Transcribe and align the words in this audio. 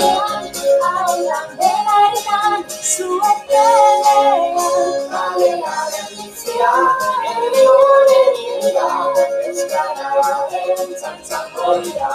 kalean, 0.00 0.44
aulan 0.90 1.48
begaretan, 1.60 2.64
zuetelean, 2.94 4.42
kalearen 5.12 6.08
bizia, 6.10 6.72
erioren 7.32 8.40
hilda, 8.40 8.88
euskararen 9.48 10.94
txantzako 11.00 11.76
dira. 11.84 12.12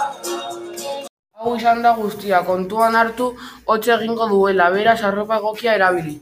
Hau 1.40 1.54
izan 1.56 1.78
da 1.82 1.92
guztia, 1.96 2.42
kontuan 2.44 2.96
hartu 2.96 3.30
hotz 3.66 3.86
egingo 3.96 4.26
duela, 4.28 4.66
beraz 4.74 5.00
arropa 5.10 5.38
egokia 5.40 5.76
erabili. 5.78 6.18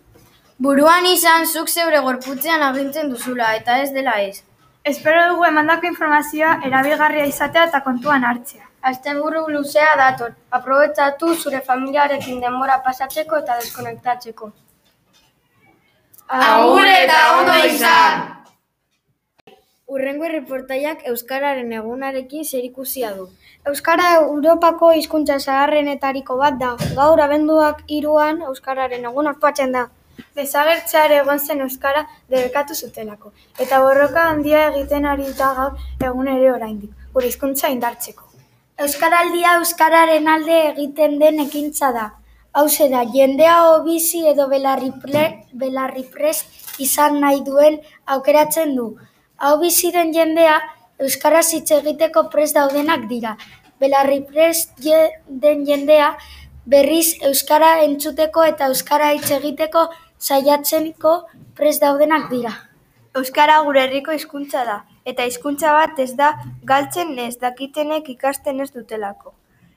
Buruan 0.59 1.06
izan 1.06 1.46
zuk 1.46 1.68
zeure 1.68 2.00
gorputzean 2.02 2.62
agintzen 2.68 3.11
duzula, 3.11 3.54
eta 3.59 3.79
ez 3.82 3.90
dela 3.95 4.14
ez. 4.22 4.43
Espero 4.84 5.26
dugu 5.29 5.45
emandako 5.45 5.86
informazioa 5.86 6.54
erabilgarria 6.68 7.26
izatea 7.26 7.64
eta 7.68 7.80
kontuan 7.86 8.24
hartzea. 8.24 8.64
Asteburu 8.90 9.43
luzea 9.52 9.90
dator. 10.00 10.32
Aprobetxatu 10.58 11.34
zure 11.34 11.61
familiarekin 11.66 12.40
denbora 12.40 12.79
pasatzeko 12.86 13.43
eta 13.43 13.58
deskonektatzeko. 13.61 14.50
Agur 16.29 16.86
eta 16.86 17.20
ondo 17.39 17.54
izan! 17.67 18.26
Urrengo 19.89 20.29
reportaiak 20.29 21.04
Euskararen 21.11 21.70
egunarekin 21.72 22.45
zerikusia 22.45 23.12
du. 23.17 23.29
Euskara 23.70 24.08
Europako 24.17 24.90
hizkuntza 24.92 25.39
zaharrenetariko 25.39 26.36
bat 26.42 26.58
da. 26.61 26.75
Gaur 26.98 27.22
abenduak 27.25 27.81
hiruan 27.86 28.42
Euskararen 28.50 29.08
egun 29.12 29.31
ospatzen 29.32 29.72
da. 29.72 29.86
Desagertzear 30.36 31.13
egon 31.13 31.39
zen 31.39 31.61
Euskara 31.61 32.05
debekatu 32.28 32.75
zutelako. 32.75 33.33
Eta 33.59 33.81
borroka 33.83 34.28
handia 34.31 34.69
egiten 34.69 35.06
ari 35.06 35.33
da 35.39 35.53
gaur 35.55 35.77
egun 36.11 36.28
ere 36.28 36.53
oraindik, 36.53 36.91
gure 37.14 37.27
hizkuntza 37.27 37.69
indartzeko. 37.75 38.25
Euskaraldia 38.78 39.56
Euskararen 39.59 40.28
alde 40.28 40.59
egiten 40.70 41.19
den 41.19 41.41
ekintza 41.42 41.91
da. 41.92 42.06
Hauze 42.53 42.89
da, 42.89 43.03
jendea 43.14 43.56
bizi 43.84 44.25
edo 44.27 44.48
belarripre, 44.48 45.25
belarriprest 45.53 46.81
izan 46.83 47.20
nahi 47.20 47.42
duen 47.47 47.81
aukeratzen 48.07 48.75
du. 48.77 48.97
Hau 49.39 49.59
bizi 49.61 49.91
den 49.95 50.12
jendea 50.14 50.61
Euskaraz 50.98 51.53
hitz 51.55 51.70
egiteko 51.77 52.25
prest 52.31 52.57
daudenak 52.57 53.05
dira. 53.11 53.37
Belarriprest 53.79 54.73
je- 54.83 55.11
den 55.29 55.64
jendea 55.67 56.17
berriz 56.67 57.14
Euskara 57.23 57.83
entzuteko 57.85 58.42
eta 58.45 58.67
Euskara 58.67 59.12
hitz 59.14 59.31
egiteko 59.31 59.89
saiatzeko 60.19 61.14
prest 61.55 61.83
daudenak 61.83 62.28
dira. 62.30 62.52
Euskara 63.19 63.61
gure 63.66 63.83
herriko 63.86 64.14
hizkuntza 64.14 64.64
da, 64.69 64.77
eta 65.05 65.24
hizkuntza 65.27 65.72
bat 65.72 65.98
ez 66.05 66.12
da 66.19 66.33
galtzen 66.64 67.19
ez 67.19 67.36
dakitenek 67.41 68.08
ikasten 68.14 68.61
ez 68.61 68.70
dutelako. 68.74 69.34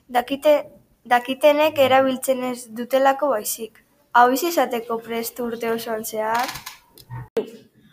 Dakite, 0.10 0.56
dakitenek 1.06 1.80
erabiltzen 1.80 2.44
ez 2.52 2.68
dutelako 2.68 3.32
baizik. 3.36 3.84
Hau 4.14 4.30
izateko 4.32 4.98
prest 5.00 5.40
urte 5.40 5.72
osoan 5.72 6.04
zehar? 6.04 6.50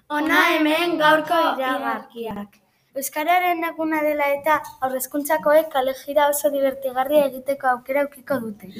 Hona 0.08 0.40
hemen 0.54 0.96
gaurko 0.98 1.38
iragarkiak. 1.58 2.67
Euskararen 2.98 3.60
eguna 3.66 3.98
dela 4.02 4.24
eta 4.34 4.54
aurrezkuntzakoek 4.86 5.68
kalejira 5.74 6.24
oso 6.32 6.48
divertigarria 6.54 7.26
egiteko 7.28 7.68
aukera 7.72 8.02
ukiko 8.08 8.38
dute. 8.46 8.70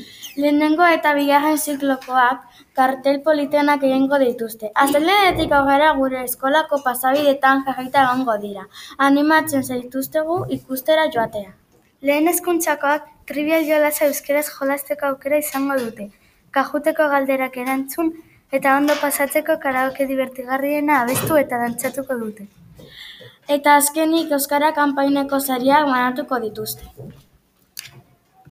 Lehenengo 0.45 0.89
eta 0.95 1.13
bigarren 1.19 1.59
ziklokoak 1.59 2.59
kartel 2.81 3.21
politenak 3.29 3.87
egingo 3.91 4.19
dituzte. 4.25 4.73
Astelehenetik 4.87 5.55
aurrera 5.61 5.93
gure 6.01 6.25
eskolako 6.25 6.81
pasabidetan 6.89 7.65
jarraita 7.69 8.05
egongo 8.09 8.37
dira. 8.49 8.67
Animatzen 9.09 9.63
zaituztegu 9.63 10.43
ikustera 10.59 11.07
joatea. 11.17 11.55
Lehen 12.11 12.35
hezkuntzakoak 12.35 13.09
trivial 13.31 13.67
jolasa 13.73 14.11
euskeraz 14.11 14.47
jolasteko 14.51 15.13
aukera 15.13 15.45
izango 15.47 15.79
dute. 15.87 16.11
Kajuteko 16.59 17.13
galderak 17.15 17.63
erantzun 17.67 18.17
eta 18.59 18.79
ondo 18.83 18.99
pasatzeko 19.01 19.61
karaoke 19.67 20.11
divertigarriena 20.15 21.05
abestu 21.05 21.45
eta 21.47 21.67
dantzatuko 21.67 22.25
dute. 22.25 22.55
Eta 23.55 23.75
azkenik 23.81 24.33
Euskara 24.37 24.69
kanpaineko 24.77 25.39
sariak 25.41 25.87
banatuko 25.89 26.39
dituzte. 26.43 26.85